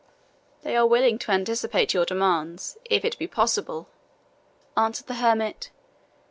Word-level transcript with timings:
"They 0.63 0.75
are 0.75 0.87
willing 0.87 1.19
to 1.19 1.31
anticipate 1.31 1.93
your 1.93 2.05
demands, 2.05 2.75
if 2.85 3.05
it 3.05 3.19
be 3.19 3.27
possible," 3.27 3.87
answered 4.75 5.05
the 5.05 5.13
hermit. 5.21 5.69